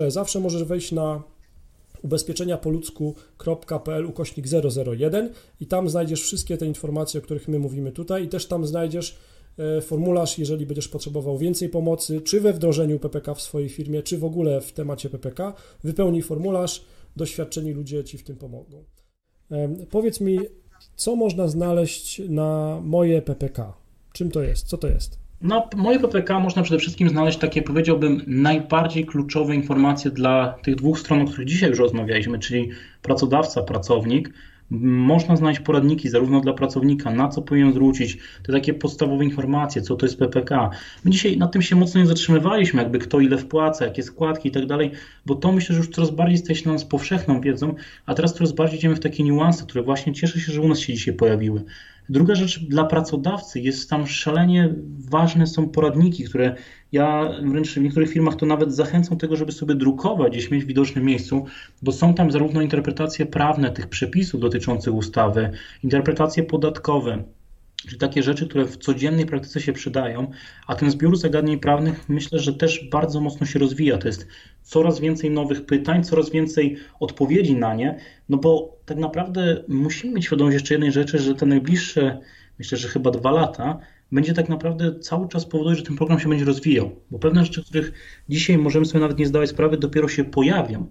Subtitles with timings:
[0.00, 1.22] Zawsze możesz wejść na
[2.02, 4.46] ubezpieczenia po ludzku.pl ukośnik
[4.98, 8.66] 001 i tam znajdziesz wszystkie te informacje, o których my mówimy tutaj i też tam
[8.66, 9.16] znajdziesz
[9.58, 14.18] e, formularz, jeżeli będziesz potrzebował więcej pomocy, czy we wdrożeniu PPK w swojej firmie, czy
[14.18, 15.54] w ogóle w temacie PPK.
[15.84, 16.84] Wypełnij formularz,
[17.16, 18.84] doświadczeni ludzie Ci w tym pomogą.
[19.90, 20.38] Powiedz mi,
[20.96, 23.72] co można znaleźć na moje PPK?
[24.12, 24.66] Czym to jest?
[24.66, 25.25] Co to jest?
[25.42, 30.98] No, moje PPK można przede wszystkim znaleźć takie, powiedziałbym, najbardziej kluczowe informacje dla tych dwóch
[30.98, 32.70] stron, o których dzisiaj już rozmawialiśmy, czyli
[33.02, 34.32] pracodawca, pracownik.
[34.70, 39.96] Można znaleźć poradniki zarówno dla pracownika, na co powinien zwrócić, te takie podstawowe informacje, co
[39.96, 40.70] to jest PPK.
[41.04, 44.52] My dzisiaj nad tym się mocno nie zatrzymywaliśmy, jakby kto ile wpłaca, jakie składki i
[44.52, 44.90] tak dalej,
[45.26, 47.74] bo to myślę, że już coraz bardziej staje się nas powszechną wiedzą,
[48.06, 50.78] a teraz coraz bardziej idziemy w takie niuanse, które właśnie cieszę się, że u nas
[50.78, 51.64] się dzisiaj pojawiły.
[52.08, 54.74] Druga rzecz dla pracodawcy jest tam szalenie
[55.10, 56.54] ważne są poradniki, które
[56.92, 60.66] ja wręcz w niektórych firmach to nawet zachęcam tego, żeby sobie drukować, gdzieś mieć w
[60.66, 61.44] widocznym miejscu,
[61.82, 65.50] bo są tam zarówno interpretacje prawne tych przepisów dotyczących ustawy,
[65.82, 67.24] interpretacje podatkowe,
[67.76, 70.30] Czyli takie rzeczy, które w codziennej praktyce się przydają,
[70.66, 73.98] a ten zbiór zagadnień prawnych myślę, że też bardzo mocno się rozwija.
[73.98, 74.26] To jest
[74.62, 80.24] coraz więcej nowych pytań, coraz więcej odpowiedzi na nie, no bo tak naprawdę musimy mieć
[80.24, 82.20] świadomość jeszcze jednej rzeczy, że te najbliższe,
[82.58, 83.78] myślę, że chyba dwa lata,
[84.12, 87.64] będzie tak naprawdę cały czas powodować, że ten program się będzie rozwijał, bo pewne rzeczy,
[87.64, 87.92] których
[88.28, 90.86] dzisiaj możemy sobie nawet nie zdawać sprawy, dopiero się pojawią.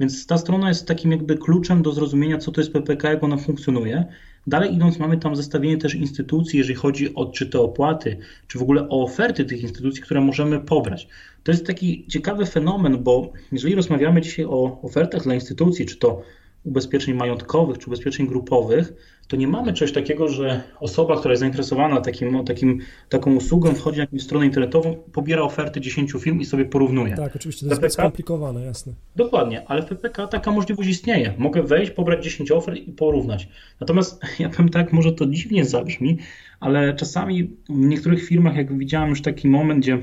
[0.00, 3.36] Więc ta strona jest takim jakby kluczem do zrozumienia, co to jest PPK, jak ona
[3.36, 4.04] funkcjonuje.
[4.46, 8.16] Dalej idąc, mamy tam zestawienie też instytucji, jeżeli chodzi o czy te opłaty,
[8.48, 11.08] czy w ogóle o oferty tych instytucji, które możemy pobrać.
[11.42, 16.22] To jest taki ciekawy fenomen, bo jeżeli rozmawiamy dzisiaj o ofertach dla instytucji, czy to
[16.64, 18.92] ubezpieczeń majątkowych czy ubezpieczeń grupowych,
[19.28, 23.98] to nie mamy czegoś takiego, że osoba, która jest zainteresowana takim, takim, taką usługą, wchodzi
[23.98, 27.16] na jakąś stronę internetową, pobiera oferty 10 firm i sobie porównuje.
[27.16, 28.92] Tak, oczywiście, to jest PPK, skomplikowane, jasne.
[29.16, 31.34] Dokładnie, ale w PPK taka możliwość istnieje.
[31.38, 33.48] Mogę wejść, pobrać 10 ofert i porównać.
[33.80, 36.18] Natomiast ja powiem tak, może to dziwnie zabrzmi,
[36.60, 39.98] ale czasami w niektórych firmach, jak widziałem już taki moment, gdzie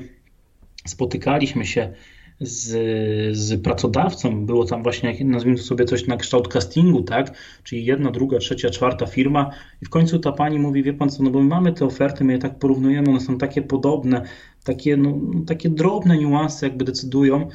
[0.86, 1.92] spotykaliśmy się
[2.40, 7.32] z, z pracodawcą, było tam właśnie, nazwijmy sobie coś na kształt castingu, tak,
[7.64, 9.50] czyli jedna, druga, trzecia, czwarta firma.
[9.82, 12.24] I w końcu ta pani mówi, wie pan co, no bo my mamy te oferty,
[12.24, 14.22] my je tak porównujemy, one są takie podobne,
[14.64, 17.48] takie, no, takie drobne niuanse jakby decydują,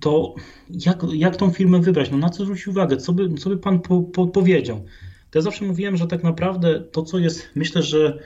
[0.00, 0.34] to
[0.86, 3.80] jak, jak tą firmę wybrać, no na co zwrócić uwagę, co by, co by pan
[3.80, 4.84] po, po, powiedział?
[5.30, 8.18] To ja zawsze mówiłem, że tak naprawdę to, co jest, myślę, że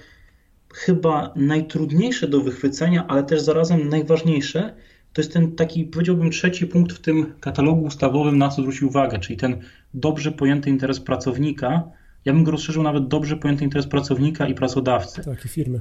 [0.74, 4.74] chyba najtrudniejsze do wychwycenia, ale też zarazem najważniejsze,
[5.12, 9.18] to jest ten taki, powiedziałbym, trzeci punkt w tym katalogu ustawowym, na co zwrócić uwagę,
[9.18, 9.56] czyli ten
[9.94, 11.82] dobrze pojęty interes pracownika.
[12.24, 15.24] Ja bym go rozszerzył nawet dobrze pojęty interes pracownika i pracodawcy.
[15.24, 15.80] Tak, i firmy.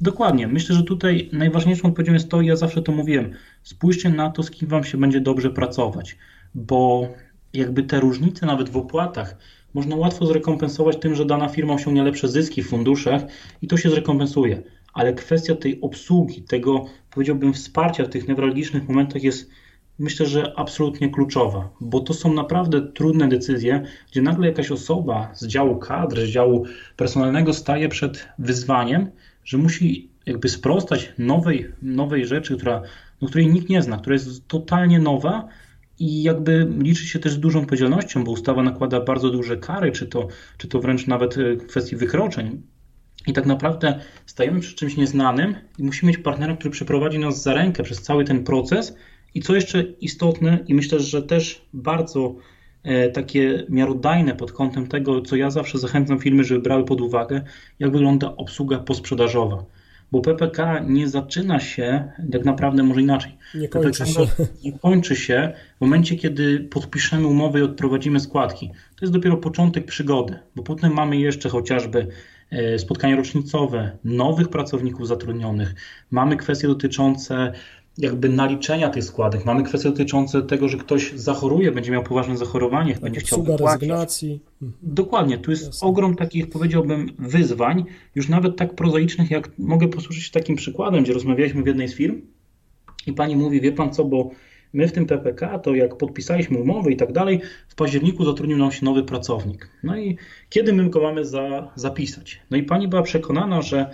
[0.00, 0.48] Dokładnie.
[0.48, 3.30] Myślę, że tutaj najważniejszą odpowiedzią jest to, ja zawsze to mówiłem,
[3.62, 6.16] spójrzcie na to, z kim wam się będzie dobrze pracować,
[6.54, 7.08] bo
[7.52, 9.36] jakby te różnice nawet w opłatach
[9.74, 13.22] można łatwo zrekompensować tym, że dana firma osiągnie lepsze zyski w funduszach
[13.62, 14.62] i to się zrekompensuje
[14.98, 16.84] ale kwestia tej obsługi, tego
[17.18, 19.50] powiedziałbym wsparcia w tych newralgicznych momentach jest
[19.98, 25.46] myślę, że absolutnie kluczowa, bo to są naprawdę trudne decyzje, gdzie nagle jakaś osoba z
[25.46, 26.64] działu kadr, z działu
[26.96, 29.10] personalnego staje przed wyzwaniem,
[29.44, 32.82] że musi jakby sprostać nowej, nowej rzeczy, która,
[33.22, 35.48] no, której nikt nie zna, która jest totalnie nowa
[35.98, 40.06] i jakby liczy się też z dużą odpowiedzialnością, bo ustawa nakłada bardzo duże kary, czy
[40.06, 40.28] to,
[40.58, 42.62] czy to wręcz nawet w kwestii wykroczeń
[43.26, 47.54] i tak naprawdę stajemy przy czymś nieznanym i musimy mieć partnera, który przeprowadzi nas za
[47.54, 48.96] rękę przez cały ten proces.
[49.34, 52.34] I co jeszcze istotne, i myślę, że też bardzo
[52.82, 57.42] e, takie miarodajne pod kątem tego, co ja zawsze zachęcam firmy, żeby brały pod uwagę,
[57.78, 59.64] jak wygląda obsługa posprzedażowa.
[60.12, 63.38] Bo PPK nie zaczyna się tak naprawdę może inaczej.
[63.54, 64.46] Nie kończy PPK się.
[64.64, 68.68] Nie kończy się w momencie, kiedy podpiszemy umowę i odprowadzimy składki.
[68.68, 72.06] To jest dopiero początek przygody, bo potem mamy jeszcze chociażby
[72.78, 75.74] spotkania rocznicowe, nowych pracowników zatrudnionych.
[76.10, 77.52] Mamy kwestie dotyczące
[77.98, 79.44] jakby naliczenia tych składek.
[79.44, 83.80] Mamy kwestie dotyczące tego, że ktoś zachoruje, będzie miał poważne zachorowanie, tak, będzie chciał wypłacić.
[83.80, 84.40] rezygnacji.
[84.62, 84.80] Mhm.
[84.82, 85.88] Dokładnie, tu jest Jasne.
[85.88, 87.84] ogrom takich, powiedziałbym, wyzwań,
[88.14, 91.94] już nawet tak prozaicznych, jak mogę posłużyć się takim przykładem, gdzie rozmawialiśmy w jednej z
[91.94, 92.20] firm
[93.06, 94.30] i pani mówi, wie pan co, bo
[94.72, 98.72] My w tym PPK, to jak podpisaliśmy umowę i tak dalej, w październiku zatrudnił nam
[98.72, 99.70] się nowy pracownik.
[99.82, 100.16] No i
[100.50, 102.40] kiedy my go mamy za, zapisać?
[102.50, 103.90] No i pani była przekonana, że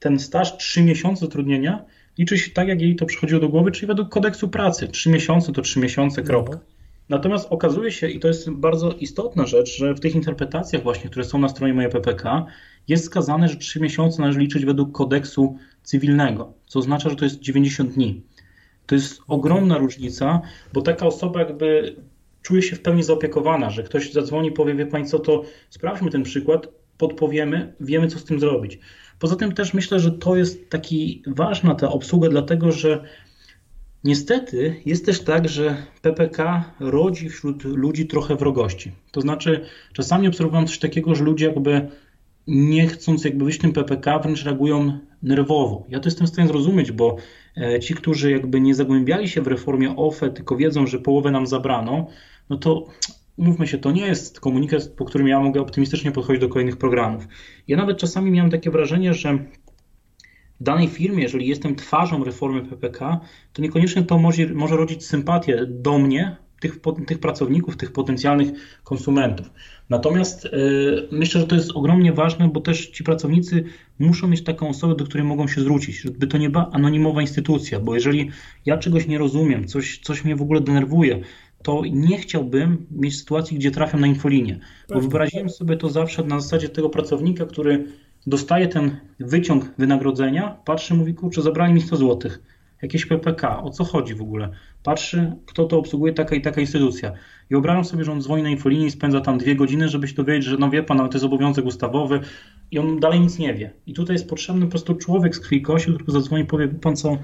[0.00, 1.84] ten staż 3 miesiące zatrudnienia
[2.18, 4.88] liczy się tak, jak jej to przychodziło do głowy, czyli według kodeksu pracy.
[4.88, 6.56] 3 miesiące to 3 miesiące, kropka.
[6.56, 6.78] No.
[7.08, 11.24] Natomiast okazuje się, i to jest bardzo istotna rzecz, że w tych interpretacjach właśnie, które
[11.24, 12.46] są na stronie mojej PPK,
[12.88, 17.40] jest skazane, że 3 miesiące należy liczyć według kodeksu cywilnego, co oznacza, że to jest
[17.40, 18.22] 90 dni.
[18.88, 20.40] To jest ogromna różnica,
[20.72, 21.96] bo taka osoba jakby
[22.42, 26.22] czuje się w pełni zaopiekowana, że ktoś zadzwoni, powie, wie Pani co, to sprawdźmy ten
[26.22, 26.68] przykład,
[26.98, 28.78] podpowiemy, wiemy co z tym zrobić.
[29.18, 33.04] Poza tym też myślę, że to jest taki ważna ta obsługa, dlatego że
[34.04, 38.92] niestety jest też tak, że PPK rodzi wśród ludzi trochę wrogości.
[39.12, 41.88] To znaczy czasami obserwowałem coś takiego, że ludzie jakby
[42.48, 45.86] nie chcąc jakby wyjść tym PPK, wręcz reagują nerwowo.
[45.88, 47.16] Ja to jestem w stanie zrozumieć, bo
[47.56, 51.46] e, ci, którzy jakby nie zagłębiali się w reformie OFE, tylko wiedzą, że połowę nam
[51.46, 52.06] zabrano,
[52.50, 52.86] no to
[53.36, 57.28] umówmy się, to nie jest komunikat, po którym ja mogę optymistycznie podchodzić do kolejnych programów.
[57.68, 59.38] Ja nawet czasami miałem takie wrażenie, że
[60.60, 63.20] w danej firmie, jeżeli jestem twarzą reformy PPK,
[63.52, 68.48] to niekoniecznie to może, może rodzić sympatię do mnie, tych, tych pracowników, tych potencjalnych
[68.84, 69.50] konsumentów.
[69.90, 70.48] Natomiast y,
[71.12, 73.64] myślę, że to jest ogromnie ważne, bo też ci pracownicy
[73.98, 77.80] muszą mieć taką osobę, do której mogą się zwrócić, żeby to nie była anonimowa instytucja,
[77.80, 78.30] bo jeżeli
[78.66, 81.20] ja czegoś nie rozumiem, coś, coś mnie w ogóle denerwuje,
[81.62, 84.58] to nie chciałbym mieć sytuacji, gdzie trafiam na infolinię,
[84.88, 87.84] bo wyobraziłem sobie to zawsze na zasadzie tego pracownika, który
[88.26, 93.84] dostaje ten wyciąg wynagrodzenia, patrzy, mówi, kurczę, zabrali mi 100 złotych jakieś PPK, o co
[93.84, 94.50] chodzi w ogóle?
[94.82, 97.10] Patrzy, kto to obsługuje, taka i taka instytucja.
[97.10, 100.14] I wyobrażam sobie, że on dzwoni na infolinii i spędza tam dwie godziny, żeby się
[100.14, 102.20] dowiedzieć, że no wie pan, ale to jest obowiązek ustawowy
[102.70, 103.70] i on dalej nic nie wie.
[103.86, 106.96] I tutaj jest potrzebny po prostu człowiek z krwi kości, który zadzwoni i powie, pan
[106.96, 107.18] co,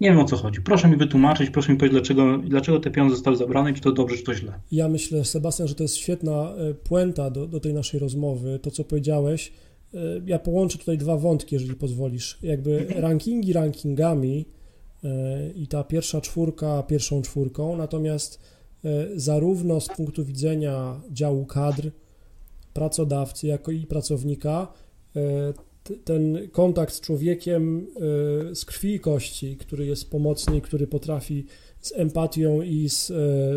[0.00, 0.60] nie wiem o co chodzi.
[0.60, 4.16] Proszę mi wytłumaczyć, proszę mi powiedzieć, dlaczego, dlaczego te pieniądze zostały zabrane, czy to dobrze,
[4.16, 4.52] czy to źle.
[4.72, 8.70] Ja myślę, Sebastian, że to jest świetna e, puenta do, do tej naszej rozmowy, to
[8.70, 9.52] co powiedziałeś.
[9.94, 12.38] E, ja połączę tutaj dwa wątki, jeżeli pozwolisz.
[12.42, 14.46] Jakby rankingi rankingami,
[15.54, 18.40] i ta pierwsza czwórka pierwszą czwórką, natomiast
[18.84, 21.90] e, zarówno z punktu widzenia działu kadr,
[22.72, 24.72] pracodawcy, jako i pracownika,
[25.16, 25.52] e,
[26.04, 27.86] ten kontakt z człowiekiem
[28.50, 31.46] e, z krwi i kości, który jest pomocny, który potrafi
[31.80, 33.12] z empatią i z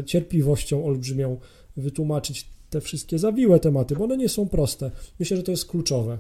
[0.06, 1.38] cierpliwością olbrzymią
[1.78, 4.92] wytłumaczyć te wszystkie zawiłe tematy, bo one nie są proste.
[5.20, 6.18] Myślę, że to jest kluczowe.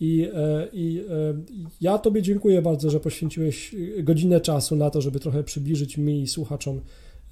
[0.00, 1.34] I, e, I e,
[1.80, 6.28] ja Tobie dziękuję bardzo, że poświęciłeś godzinę czasu na to, żeby trochę przybliżyć mi i
[6.28, 6.80] słuchaczom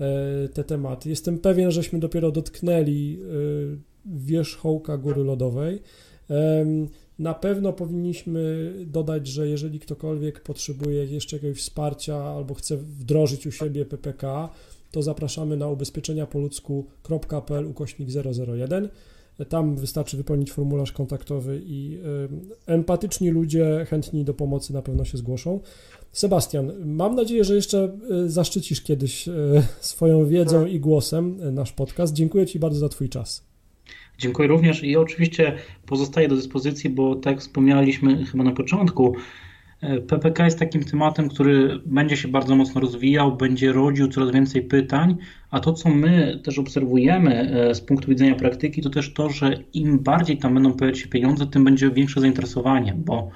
[0.01, 1.09] e, te tematy.
[1.09, 3.19] Jestem pewien, żeśmy dopiero dotknęli
[4.07, 5.83] wierzchołka góry lodowej.
[7.19, 13.53] Na pewno powinniśmy dodać, że jeżeli ktokolwiek potrzebuje jeszcze jakiegoś wsparcia albo chce wdrożyć u
[13.53, 14.49] siebie PPK,
[14.93, 18.09] to zapraszamy na ubezpieczeniapoludzku.pl ukośnik
[18.59, 18.89] 001.
[19.49, 21.99] Tam wystarczy wypełnić formularz kontaktowy i
[22.67, 25.61] empatyczni ludzie chętni do pomocy na pewno się zgłoszą.
[26.17, 29.33] Sebastian, mam nadzieję, że jeszcze e, zaszczycisz kiedyś e,
[29.81, 32.15] swoją wiedzą i głosem e, nasz podcast.
[32.15, 33.45] Dziękuję Ci bardzo za Twój czas.
[34.19, 35.57] Dziękuję również i oczywiście
[35.87, 39.17] pozostaję do dyspozycji, bo tak wspomnieliśmy chyba na początku,
[39.81, 45.17] PPK jest takim tematem, który będzie się bardzo mocno rozwijał, będzie rodził coraz więcej pytań,
[45.51, 49.59] a to, co my też obserwujemy e, z punktu widzenia praktyki, to też to, że
[49.75, 53.31] im bardziej tam będą pojawiać się pieniądze, tym będzie większe zainteresowanie, bo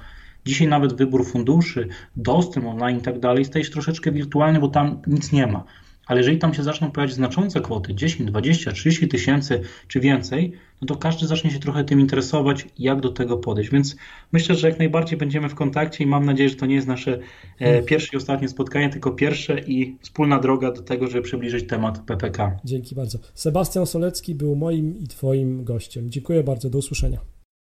[0.45, 5.01] dzisiaj nawet wybór funduszy, dostęp online i tak dalej staje się troszeczkę wirtualny, bo tam
[5.07, 5.63] nic nie ma
[6.05, 10.87] ale jeżeli tam się zaczną pojawiać znaczące kwoty, 10, 20, 30 tysięcy czy więcej, no
[10.87, 13.71] to każdy zacznie się trochę tym interesować, jak do tego podejść.
[13.71, 13.95] Więc
[14.31, 17.19] myślę, że jak najbardziej będziemy w kontakcie i mam nadzieję, że to nie jest nasze
[17.59, 21.99] e, pierwsze i ostatnie spotkanie, tylko pierwsze i wspólna droga do tego, żeby przybliżyć temat
[21.99, 22.59] PPK.
[22.65, 23.19] Dzięki bardzo.
[23.33, 26.09] Sebastian Solecki był moim i Twoim gościem.
[26.09, 26.69] Dziękuję bardzo.
[26.69, 27.40] Do usłyszenia.